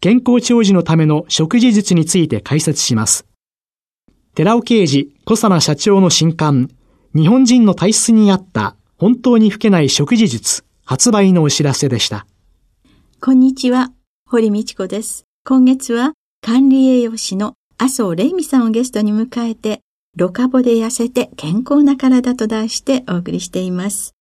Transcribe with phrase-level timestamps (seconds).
[0.00, 3.26] 健康長寿のための食事術について解説します。
[4.34, 6.70] 寺尾啓治小佐奈社長の新刊、
[7.14, 12.26] 日本人の体質に合った本当に老けない食事術発売のお知らせでした。
[13.20, 13.90] こんにちは、
[14.24, 15.24] 堀道子です。
[15.44, 19.80] 今月は管理栄養士の麻生玲美さんをゲストに迎えて、
[20.16, 24.14] ロカボで痩せて健康な体と題してお送りしています。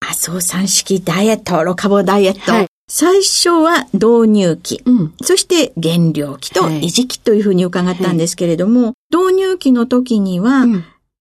[0.00, 2.52] 麻生さん式ダイエット、ロカボダイエット。
[2.52, 10.66] はい、最初は導入期、うん、そして減量期と維持期というふうに伺ったんですけれども、はい、導入期の時には、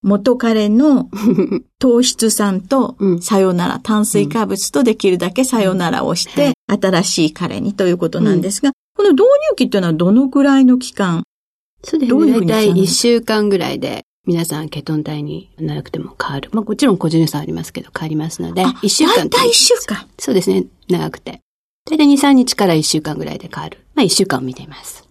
[0.02, 1.09] 元彼の
[1.80, 11.23] 糖質酸とさよなら、炭水化物とできるだけさよならをして、新しい彼にということなんですが、この導入期っていうのはどのくらいの期間？
[11.83, 12.31] そうですね。
[12.31, 16.50] だいたい1週間ぐらいで、皆さんケトン体になくても変わる。
[16.53, 19.16] まあもちろん個人差ありますけど変わりますので、1週間。
[19.16, 20.05] だいたい1週間。
[20.20, 20.66] そうですね。
[20.89, 21.42] 長くて。
[21.89, 23.80] だいたい2、3日から1週間ぐらいで変わる。
[23.94, 25.08] まあ1週間を見ています。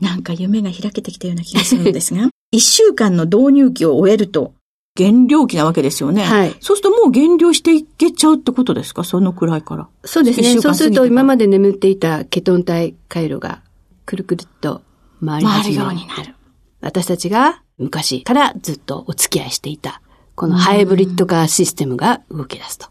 [0.00, 4.54] なんか夢が開けてきたような気がするんですが、 1週間の導入期を終えると、
[4.94, 6.22] 減量期なわけですよね。
[6.24, 6.56] はい。
[6.60, 9.04] そうするともう減量していけちゃうってことですか？
[9.04, 9.88] そのくらいから。
[10.04, 10.60] そうですね。
[10.60, 13.62] そうすると今まで眠っていたケトン体回路が
[14.06, 14.82] くるくるっと
[15.24, 15.82] 回り始める。
[15.84, 16.34] 回るようになる。
[16.80, 20.00] 私たちが昔からずっとお付き合いしていた、
[20.36, 22.86] このハイブリッド化システムが動き出すと。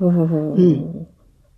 [0.00, 1.06] うん、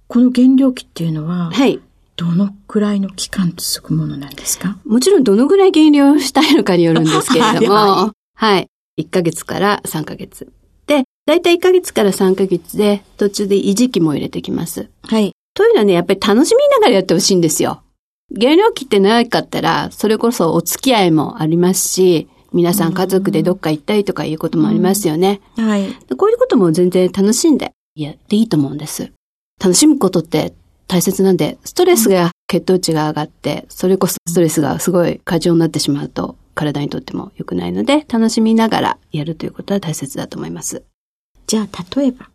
[0.08, 1.80] この減量期っていうのは、はい。
[2.16, 4.76] どのくらいの期間続くものなんですか？
[4.84, 8.66] もちろんどのぐらい減量したいのかによるんですけれども、 はい、はい。
[8.98, 10.50] 1ヶ月から3ヶ月。
[10.86, 14.88] で、だいたい1ヶ月から3ヶ月で途中で維持期も入れてきます。
[15.02, 15.32] はい。
[15.54, 17.82] というのはね、やっぱり楽しみながらやってほしいんですよ。
[18.30, 25.40] 減量期って長かったら、それこそお付き合いもありますし、皆さん家族でどっか行ったりとかいうこともありますよね。
[25.56, 25.86] うん、はい。
[26.16, 29.12] こういうことも全然楽しんでやっていいと思うんです。
[29.58, 30.54] 楽しむことって
[30.86, 40.82] 大切なんで、ストレスが血糖値が上がって、それこそストレスがすごい過剰になってしまうと、体にとっても良くないので、楽しみながらやるということは大切だと思います。
[41.46, 42.30] じゃあ、例えば、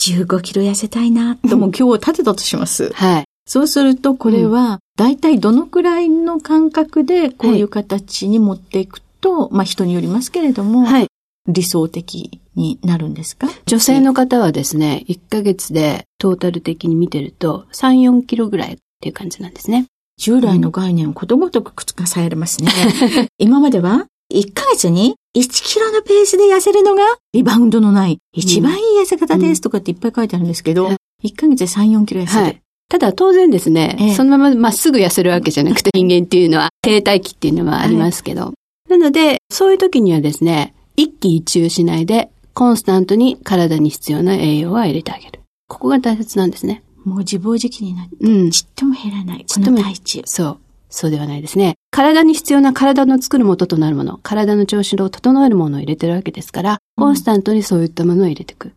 [0.00, 2.92] 15キロ痩せたいな、とも今日立てたとします。
[2.92, 3.24] はい。
[3.46, 11.08] そうすると、これは、大体どのくらいの感覚で、こういう形に持っていくと、はい、まあ人によりますけれども、はい、
[11.48, 13.48] 理想的になるんですか？
[13.66, 19.86] 女性の方はですね、1ヶ月でトータル的に見てると、3、4キロぐらいっていう感じなんですね。
[20.18, 22.70] 従来の概念をことごとく覆されますね。
[23.38, 32.42] 今までは1ヶ月に1キロのペースで痩せるのがリバウンドのない一番いい痩せ方ですとかっていっぱい書いてあるんですけど、うん、1ヶ月で3、4キロ痩せる。
[32.42, 32.60] はい
[32.90, 38.44] ただ当然ですね、ええ、そのまままっすぐ痩せるわけじゃなくて人間っていうのは停滞期っていうのはありますけど。
[38.46, 38.52] は
[38.88, 45.42] い、なので、そういう時にはですね、一喜一憂しないで、コンスタントに体に必要な栄養は入れてあげる。
[45.68, 46.82] ここが大切なんですね。
[47.04, 49.44] もう自暴自棄になって、うん、ちっとも減らない。
[49.44, 50.22] ちっとも体重。
[50.26, 50.58] そう。
[50.90, 51.76] そうではないですね。
[51.92, 58.72] 体に必要な体の作る元となるもの、体の調子を整えるものを入れてるわけですから、コンスタントにそういったものを入れていく。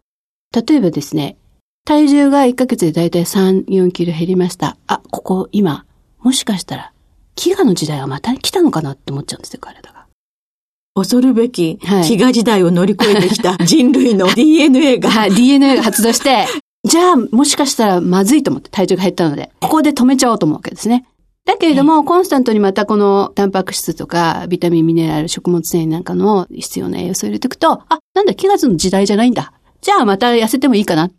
[0.53, 1.37] 例えばですね、
[1.85, 4.77] 体重が1ヶ月でだいたい3、4キロ減りました。
[4.85, 5.85] あ、ここ今、
[6.19, 6.93] もしかしたら、
[7.35, 10.00] 飢餓の時代がまた来たのかなって思っちゃうんですよ、体が。
[10.93, 15.09] 恐るべき、飢餓時代を乗り越えてきた 人類の DNA が。
[15.09, 16.47] はい、DNA が発動して、
[16.83, 21.05] じゃあ、もしかしたらまずいと思って体重が減ったので、ここで止めちゃおうと思うわけですね。
[21.45, 29.53] だけれども、コンスタントにまたこのタンパク質とか、ビタミン、ミネラル、食物繊維なんかの必要な栄養素を入れていくと、あ、なんだ、飢餓の時代じゃないんだ。
[29.81, 31.09] じゃあまた痩せてもいいかな。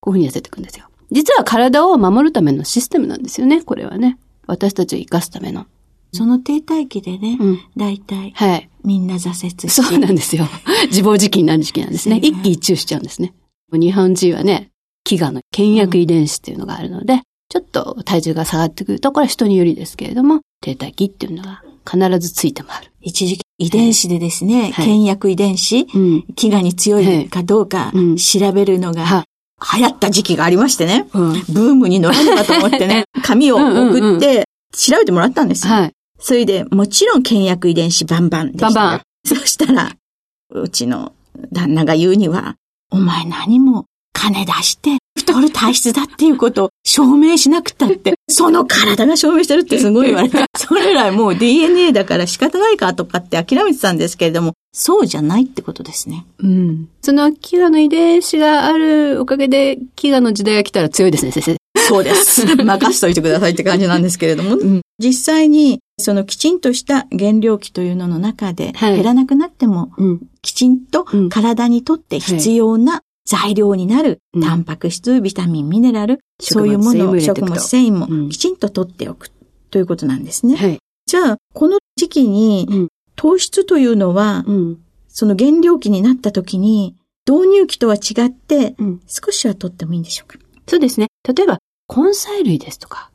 [0.00, 0.86] こういうふうに痩せていくんですよ。
[1.12, 4.18] 実は体を守るためのシステムなんですよね、これはね。
[4.46, 5.66] 私たちを生かすための。
[6.12, 8.70] その停滞期でね、うん、大体、はい。
[8.84, 9.68] みんな挫折して。
[9.68, 10.46] そうなんですよ。
[10.88, 12.18] 自暴自棄になる時期なんですね。
[12.22, 13.34] 一喜一憂しちゃうんですね。
[13.72, 14.70] 日本人はね、
[15.06, 22.92] 飢餓の倹約遺伝子っていうのがあるので、うん、ちょっと体重が下がってくると、これは人によりですけれども、停滞期っていうのが必ずついて回る。
[23.00, 29.24] 一時期遺伝子でですね、はい、倹約遺伝子、うん、飢餓に強いかどうか調べるのが、
[29.76, 35.72] 流行った時期がありましてね、うん、ブームに乗らねばと思ってね、 紙を送って調べてもらったんですよ。
[35.72, 38.66] はい、それで、もちろん倹約遺伝子バンバンでした。
[38.66, 39.02] バンバン。
[39.24, 39.92] そしたら、
[40.50, 41.12] うちの
[41.52, 42.56] 旦那が言うには、
[42.90, 56.26] お前何も金出して太る体質だっていうことを証明しなくたって、 その体が証明してるってすごい言われて、それらもう DNA だから仕方ないかとかって諦めてたんですけれども、そうじゃないってことですね。
[56.38, 56.88] うん。
[57.00, 61.56] その飢餓の遺伝子があるおかげで、飢餓の時代が来たら強いですね、先生。
[61.88, 62.44] そうです。
[62.56, 79.30] 任しといてくださいって感じなんですけれども、うん、実際に、そのきちんとした原料期というのの中で、減らなくなっても、はい、きちんと体にとって必要な材料になる、タンパク質、ビタミン、ミネラル、そういうものを食物繊維もきちんと取っておく
[79.70, 80.56] ということなんですね。
[80.56, 84.44] はい、じゃあ、この時期に、糖質というのは、
[85.08, 86.96] その原料期になった時に、
[87.28, 88.76] 導入期とは違って、
[89.06, 91.08] 少しは取ってもいいんでしょうか、そうですね。
[91.26, 91.58] 例えば、
[91.94, 93.10] 根菜類ですとか、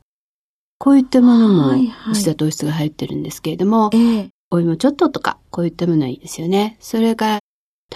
[0.78, 1.74] こういったものも、
[2.12, 6.76] 実は糖質が入ってるんですけれども、はいはい、お芋ちょっととか、こういったものはいいですよね。
[6.80, 7.40] それが、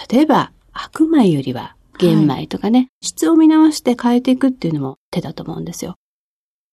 [0.09, 5.95] 例えば、白米よりは玄米とかね、はい、質を見直して変えていくっていうのも手だと思うんですよ。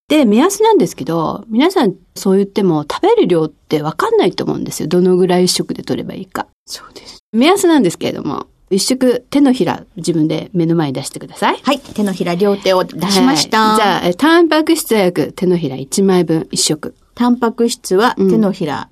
[0.08, 4.88] で、目安なんですけど、皆さんそう言っても食べる量ってわかんないと思うんですよ。
[4.88, 6.46] どのぐらい一食で取ればいいか。
[6.66, 7.18] そうです。
[7.32, 11.58] 目安なんですけれども、一食手のひら自分で目の前に出してください。
[11.62, 11.78] はい。
[11.78, 13.70] 手のひら両手を出しました。
[13.70, 16.94] はい、じゃあ、タンパク質は約手のひら1枚分一食。
[17.14, 18.88] タンパク質は手のひら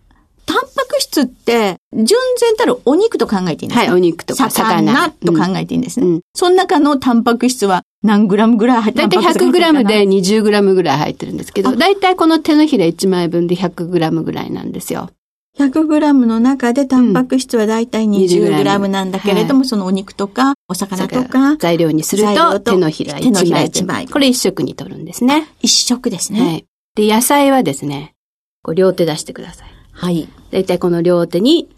[0.46, 3.80] タンパク質って、純然たるお肉と考えていいんですか？
[3.80, 6.06] はい、お肉とか魚と考えていいんですね。
[6.06, 9.08] うん、その中のタンパク質は何グラムぐらい入ってる？
[9.08, 15.10] だいたい100グラムで20グラムぐらい入ってるんですけど、だいたいこの手のひら1枚分で100グラムぐらいなんですよ。
[15.58, 21.56] 100グラムの中でタンパク質はだいたい20グラムなんだけれども、うん、そのお肉とかお魚とか。
[21.56, 23.50] 材料にすると手のひら1枚。
[23.50, 24.08] 枚1枚。
[24.08, 25.48] これ1食に取るんですね。
[25.62, 26.40] 1食ですね。
[26.40, 26.66] はい。
[26.96, 28.14] で、野菜はですね、
[28.62, 29.68] こう両手出してください。
[29.92, 30.28] はい。
[30.50, 31.68] だいたいこの両手に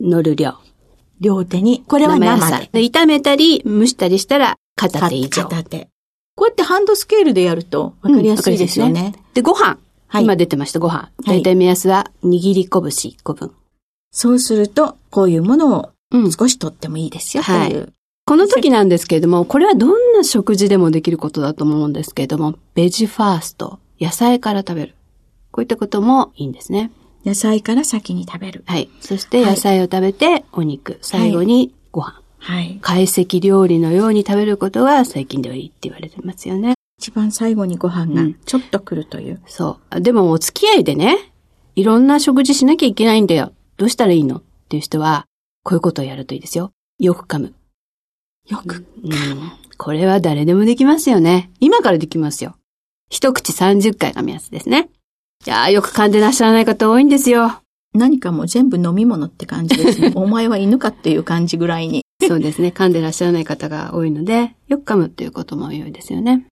[0.00, 0.54] 乗る量。
[1.20, 2.70] 両手に、これは生で。
[2.72, 5.42] で炒めたり蒸したりしたら片手以上。
[5.44, 5.88] 片手。
[6.34, 9.12] こうやってハンドスケールでやると分かりやすいですよね。
[9.14, 9.78] うん、で、ご飯。
[10.08, 11.10] はい、今出てました、ご飯。
[11.26, 13.52] だいたい目安は握り拳1個分。
[14.10, 15.90] そうすると、こういうものを
[16.36, 17.92] 少し取ってもいいですよ、という、はい。
[18.24, 24.94] この時なんですけれども、これはどんな食事でもできることだと思うんですけれども、ベジファースト、野菜から食べる。
[25.50, 26.90] こういったこともいいんですね。
[27.24, 28.64] 野菜から先に食べる。
[28.66, 28.88] はい。
[29.00, 32.22] そして野菜を食べて、お肉、はい、最後にご飯。
[32.38, 32.78] はい。
[32.80, 36.74] 懐石料理のように食べることが最近ではいいって言われてますよね。
[36.98, 39.40] 一番最後にご飯がちょっと来るという、うん。
[39.46, 40.00] そう。
[40.00, 41.32] でもお付き合いでね、
[41.76, 43.52] いろんな食事しなきゃいけないんだよ。
[43.76, 44.38] どうしたらいいの？
[44.38, 45.24] っていう人は、
[45.62, 46.72] こういうことをやるといいですよ。
[46.98, 47.54] よく噛む。
[48.48, 48.74] よく
[49.04, 49.42] 噛む。
[49.42, 51.50] うん、これは誰でもできますよね。
[51.60, 52.56] 今からできますよ。
[53.10, 54.90] 一口30回が目安ですね。
[55.46, 57.62] いやー、よく噛んでらっしゃらない方多いんですよ。
[57.94, 60.12] 何かもう全部飲み物って感じですね。
[60.16, 62.04] お前は犬かっていう感じぐらいに。
[62.26, 62.72] そうですね。
[62.74, 66.46] 噛んでらっしゃらない方が多いので、よく噛むっていうことも良いですよね。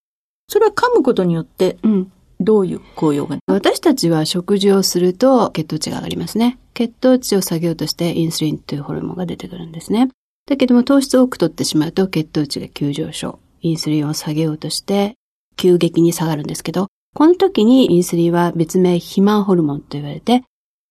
[0.49, 2.13] それは噛むことによって、うん。
[2.39, 3.39] どういう効用が？
[3.47, 6.59] 私たちは食事をすると血糖値が上がりますね。
[6.75, 10.11] 血糖値を下げようとしてインスリンというホルモンが出てくるんですね。
[10.47, 13.39] だけども糖質を多く取ってしまうと血糖値が急上昇。
[13.63, 15.15] インスリンを下げようとして
[15.57, 20.45] 急激に下がるんですけど、この時にインスリンは別名肥満ホルモンと言われて、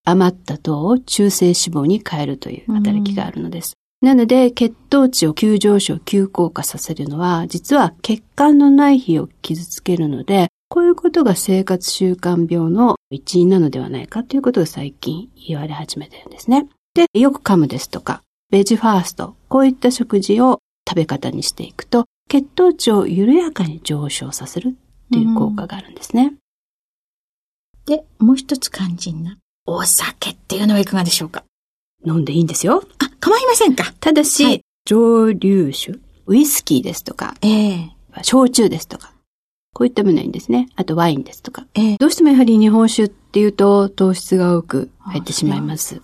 [0.04, 3.76] 余った糖を中性脂肪に変えるという働きがあるのです。
[4.06, 16.70] なので、血糖値を急上昇、急降下させるのは、実は血管の内皮を傷つけるので、こういうことが生活習慣病の一因なのではないかということが最近言われ始めてるんですね。
[16.94, 18.22] で、よく噛むですとか、
[18.52, 26.36] ベジファースト、こういった食事を食べ方にしていくと、血糖値を緩やかに上昇させるっていう効果があるんですね。
[27.88, 31.44] で、もう一つ肝心な、お酒っていうのはいかがでしょうか？
[32.06, 32.84] 飲んでいいんですよ。
[33.00, 33.94] あ、構いませんか。
[34.00, 37.90] ただし、はい、蒸留酒、ウイスキーですとか、えー、
[38.24, 39.12] 焼酎ですとか、
[39.74, 40.70] こういったものはいいんですね。
[40.76, 41.68] あとワインですとか。
[41.76, 46.02] えー、どうしてもやはり日本酒っていうと糖質が多く入ってしまいます。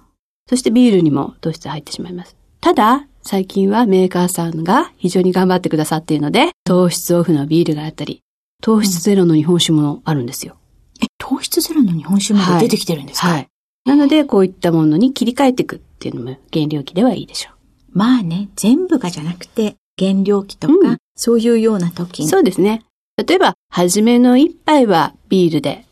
[0.50, 2.36] そしてビールにも糖質入ってしまいます。
[2.60, 8.22] ただ、最近はメーカーさんが非常に頑張ってくださっているので、糖質オフのビールがあったり、
[8.62, 10.58] 糖質ゼロの日本酒もあるんですよ。
[11.02, 13.48] え、糖質ゼロの日本酒まで出てきてるんですか、はい、はい。
[13.86, 17.98] なので、こういったものに切り替えていくっていうのも原料期ではいいでしょう。
[17.98, 22.28] まあね、全部がじゃなくて、原料期とか、うん、そういうような時に。
[22.30, 22.84] そうですね。
[23.18, 25.86] 例えば、初めの一杯はビールで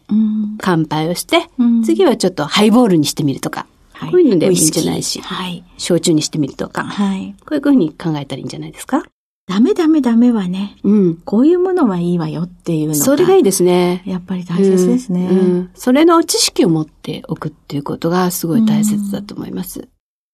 [0.59, 1.47] 乾杯をして、
[1.83, 9.03] 次はちょっとハイボールにしてみるとか、はい、こういうのでもいいんじゃないし、はい、焼酎にしてみるとか、はい、こういうふうに考えたらいいんじゃないですか？
[9.49, 13.03] ダメダメダメはね、うん、こういうものはいいわよっていうのが。
[13.03, 14.03] それがいいですね。
[14.05, 19.87] やっぱり大切ですね、うんうん、それの知識を持っておくっていうことがすごい大切だと思います。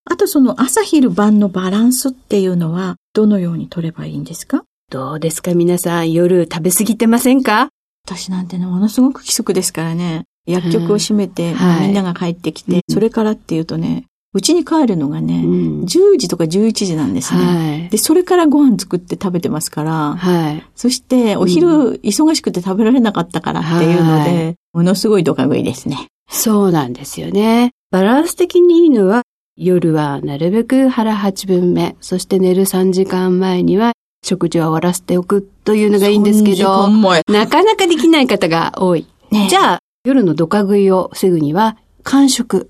[0.04, 4.64] あとその朝昼晩のバランスっていうのはどのように取ればいいんですか？
[4.92, 6.12] どうですか皆さん。
[6.12, 7.70] 夜食べ過ぎてませんか？
[8.06, 10.26] 私なんてね、ものすごく規則ですからね。
[10.46, 11.82] 薬局を閉めて、うん。
[11.84, 17.90] みんなが帰ってきて、それからっていうとね、うちに帰るのがね、うん、10時とか11時なんですね、はい。
[17.90, 26.08] で、それからご飯作って食べてますから、はい、そしてお昼忙しくて食べられなかったからっていうので、はい、ものすごいドカ食いですね。
[26.30, 27.72] そうなんですよね。
[27.92, 29.22] バランス的にいいのは、
[29.56, 39.08] 夜はなるべく腹8分目、そして寝る3時間前には食事を終わらせておくというのがいいんですけど、なかなかできない方が多い。
[39.32, 42.70] ね、じゃあ、夜のドカ食いを防ぐには、間食。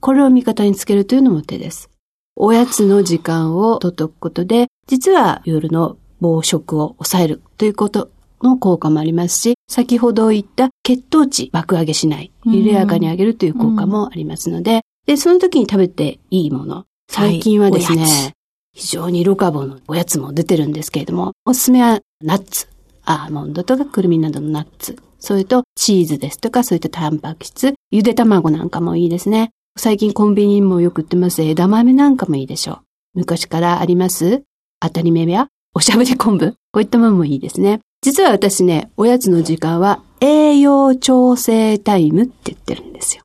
[0.00, 1.90] これを味方につけるというのも手です。
[2.36, 8.10] おやつの時間をとっておくことで、実は夜の暴食を抑えるということ
[8.42, 16.84] の効果もありますし、先ほど言った血糖値爆上げしない、緩やかに上げるという効果もありますので、で、その時に食べていいもの。
[17.10, 18.36] 最近はですね、はい
[18.76, 22.68] 非常にロカボのおやつも出てるんですけれども、おすすめはナッツ、
[23.06, 29.50] アーモンドとかくるみなどのナッツ、それとチーズですとか、そういったタンパク質、ゆで卵なんかもいいですね。
[29.78, 32.78] 最近コンビニにもよく売ってます枝豆なんかもいいでしょう。
[33.14, 34.42] 昔からあります？
[34.80, 36.52] 当たり目やおしゃぶり昆布？
[36.72, 37.80] こういったものもいいですね。
[38.00, 43.22] 実は私ね、おやつの時間は栄養調整タイムって言ってるんですよ。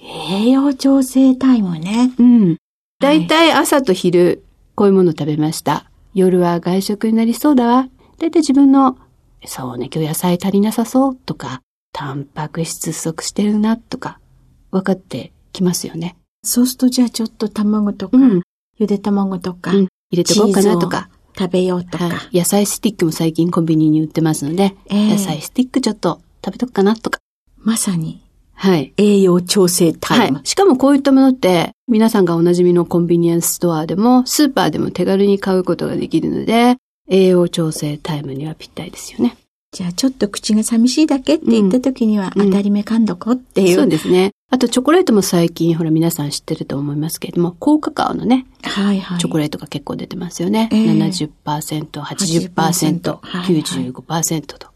[0.00, 2.12] 栄養調整タイムね。
[2.18, 2.56] うん。
[2.98, 5.88] だいたい朝と昼、こういうもの食べました。
[6.14, 7.88] 夜は外食になりそうだわ。
[8.18, 8.98] だいたい自分の、
[9.44, 11.62] そうね、今日野菜足りなさそうとか、
[11.92, 14.18] タンパク質不足してるなとか、
[14.72, 16.16] 分かってきますよね。
[16.42, 18.42] そうするとじゃあちょっと卵とか、うん、
[18.78, 21.08] ゆで卵とか、うん、入れてこうかなとか。
[21.38, 27.20] 食べようとか、はい、野菜スティックも最近コンビニに売ってますので、えー、野菜スティックちょっと食べとくかなとか。
[27.56, 28.20] まさに
[28.52, 28.92] はい。
[28.98, 30.36] 栄養調整タイム。
[30.36, 30.46] はい。
[30.46, 36.76] しかもこういったものって、皆さんがおなじみのコンビニエンスストアでも、スーパーでも手軽に買うことができるので、
[37.08, 39.38] 栄養調整タイムにはぴったりですよね。
[39.72, 44.32] じゃあちょっと口が寂しいだけって言った時には、当たり目かんどこっていう、うんうん、そうですね。
[44.52, 50.68] あとチョコレートも最近、ほら皆さん知ってると思いますけれども、高カカオのね、はいはい、チョコレートが結構出てますよね。
[50.72, 54.68] えー、70%、80%、95%と。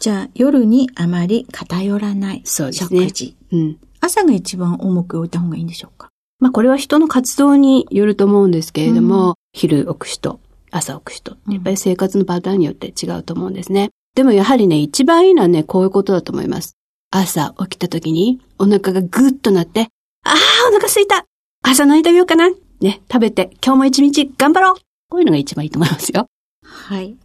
[0.00, 3.36] じゃあ夜にあまり偏らない食事。
[3.52, 3.78] ね、うん。
[4.00, 6.08] 朝が一番重く置いた方がいいんでしょうか？
[6.40, 10.40] まあこれは人の活動によると思うんですけれども、うん、昼置く人、
[10.72, 13.90] 朝置く人、やっぱり生活のパターンによって違うと思うんですね。
[14.16, 16.76] でもやはりね、一番いいのはね、こういうことだと思います。
[17.12, 19.88] 朝起きた時にお腹がぐっとなって、
[20.24, 20.34] ああ、
[20.68, 21.24] お腹すいた。
[21.62, 22.48] 朝何食べようかな。
[22.80, 24.74] ね、食べて今日も一日頑張ろう。
[25.08, 26.26] こういうのが一番いいと思いますよ。
[26.64, 27.16] はい。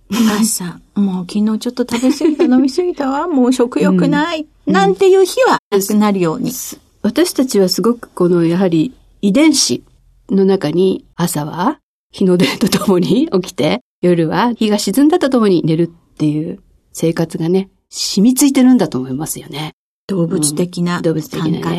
[0.42, 6.52] 朝、もう昨日ちょっと食べ過ぎた、飲み過ぎたわ、 もう食欲ない、うん、なんていう日はなくなるように。
[7.04, 9.84] 私たちはすごくこの、やはり遺伝子
[10.32, 11.80] の中に朝は
[12.12, 15.88] 日の出とともに起きて、夜は日が沈んだとともに寝るっ
[16.18, 16.60] ていう
[16.92, 19.74] 生活がね、染みついてるんだと思いますよね。
[20.08, 21.14] 動物的な感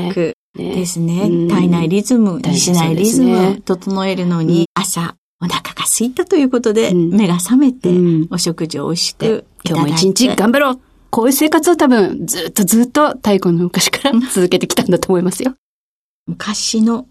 [0.09, 1.29] 覚ですね。
[1.29, 7.91] ね体内リズム、しないリズム整えるのに、朝お腹が空いたということで、目が覚めて、
[8.31, 10.81] お食事を美味しく今日も一日頑張ろう。
[11.11, 15.55] こういう生活を多分ずっとずっと太古の昔から続けてきたんだと思いますよ。
[16.27, 17.07] 昔の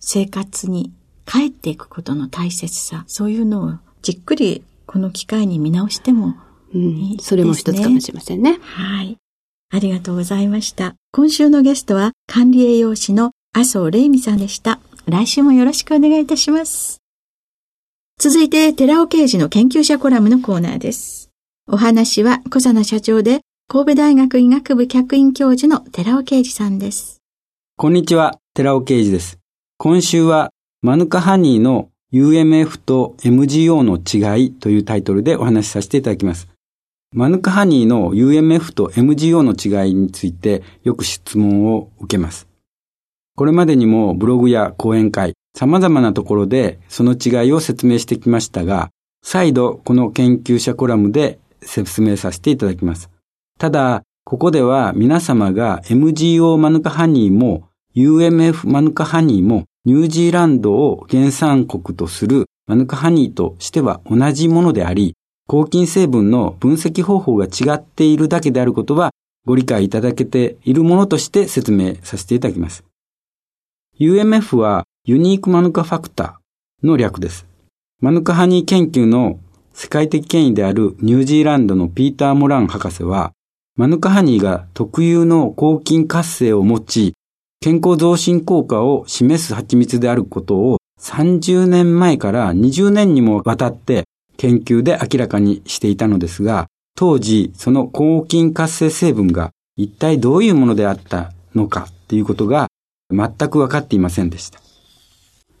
[0.00, 0.92] 生活に
[1.26, 6.36] 帰っていくことの大切さ、そういうのをじっくりこの機会に見直しても。
[6.74, 8.58] うん、それも一つかもしれませんね。
[8.62, 9.16] はい。
[9.70, 10.94] ありがとうございました。
[11.12, 14.80] 今週のゲストは管理栄養士の麻生玲美さんでした。
[15.06, 17.00] 来週もよろしくお願いいたします。
[18.20, 21.30] 続いて、寺尾刑事の研究者コラムのコーナーです。
[21.68, 27.22] お話は、小佐奈社長で、神戸大学医学部客員教授の寺尾啓二さんです。
[27.76, 29.38] こんにちは、寺尾啓二です。
[29.76, 30.50] 今週は、
[30.82, 36.48] マヌカハニーの UMF と MGO の違いというタイトルでお話しさせていただきます。
[37.14, 42.46] マヌカハニーの UMF と MGO の違いについてよく質問を受けます。
[43.34, 48.90] これまでにもブログや講演会、様々なところでその違いを説明してきましたが、
[49.22, 53.08] 再度この研究者コラムで説明させていただきます。
[53.58, 65.14] ただ、ここでは皆様が MGO マヌカハニーも UMF マヌカハニーもニュージーランドを原産国とするマヌカハニーとしては同じものであり、
[65.48, 69.12] 抗菌成分の分析方法が違っているだけであることは
[69.46, 72.84] ご理解いただけているものとして説明させていただきます。
[73.98, 77.46] UMF はユニークマヌカファクターの略です。
[78.00, 79.40] マヌカハニー研究の
[79.72, 83.32] 世界的権威であるニュージーランドのピーター・モラン博士は、
[83.74, 87.14] マヌカハニーが特有の抗菌活性を持ち、
[87.60, 94.04] 健康増進効果を示す蜂蜜であることを30年前から20年にもわたって
[94.38, 102.68] 研究で明らかにしていたのですが、当時その抗菌活性成分が一体どういうものであったのかっていうことが
[103.10, 104.60] 全くわかっていませんでした。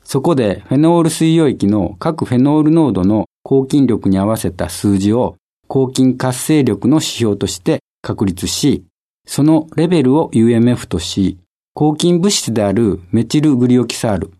[0.04, 8.84] そこでフェノール水溶液の各フェノール濃度の抗菌力に合わせた数字を抗菌活性力の指標として確立し、
[9.26, 11.36] そのレベルを UMF とし、
[11.74, 14.32] 抗菌物質であるメチルグリオキサール、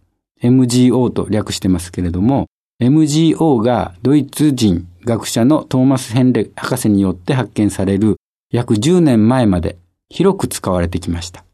[0.42, 2.47] MGO と略してますけれども、
[2.80, 8.18] MGO がドイツ人学者のトーマス・ヘンレ博士によって発見される
[8.52, 11.44] 約10年前まで広く使われてきました。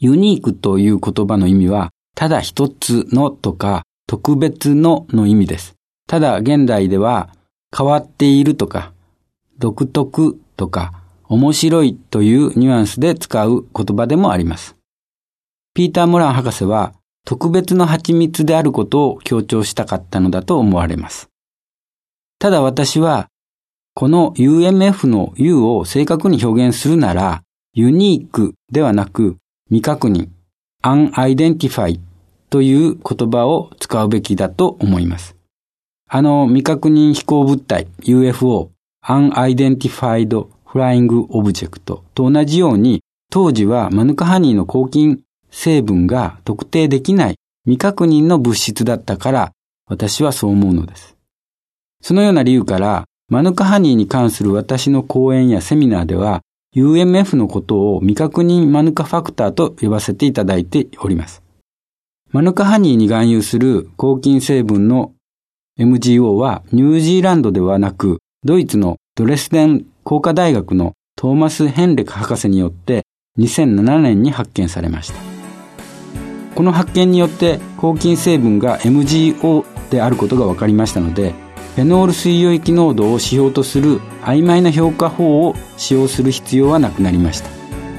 [0.00, 5.74] ユニークという言葉の意味はただ一つのとか特別のの意味です。
[6.08, 7.30] ただ現代では
[7.76, 8.92] 変わっているとか
[9.58, 10.92] 独特とか
[11.28, 14.74] 面白いというニュアンスで使う言葉でもあります。
[15.72, 21.30] ピーター・モラン博士は特別の蜂蜜であることを強調したかったのだと思われます。
[22.38, 23.28] ただ私は
[23.94, 29.36] この UMF の U を正確に表現するならユニークではなく
[29.68, 30.28] 未確認
[30.82, 32.00] unidentified
[32.50, 35.36] という言葉を使うべきだと思います。
[36.08, 38.70] あの未確認飛行物体 UFO
[39.02, 43.00] unidentified flying object と同じように
[43.30, 45.20] 当時はマヌカハニーの抗菌
[45.54, 49.52] 成分が特定できない未確認の物質だったから
[49.86, 51.16] 私はそう思うのです。
[52.02, 56.42] そのような理由からマヌカハニーに関する私の講演やセミナーでは
[56.76, 61.42] UMF のことを未確認マヌカファクターと呼ばせていただいております。
[62.32, 65.12] マヌカハニーに含有する抗菌成分の
[65.78, 73.04] MGO はニュージーランドではなくドイツのドレスデン工科大学のトーマス・ヘンレク博士によって
[73.38, 75.33] 2007年に発見されました。
[76.54, 81.34] この発見によって抗菌成分が MGO であることが分かりましたので
[81.74, 87.48] フェノール水溶液濃度を指標とする曖昧な評価法を使用する必要はなくなりました。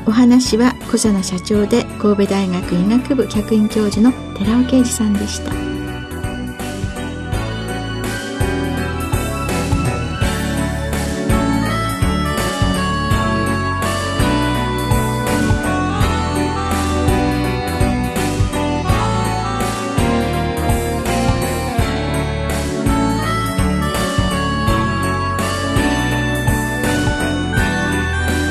[0.08, 5.75] お話は小佐奈社長で神戸大学医学部客員教授の寺尾啓二さんでした。